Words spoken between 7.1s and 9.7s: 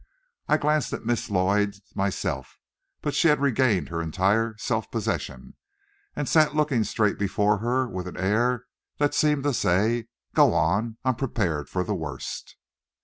before her with an air that seemed to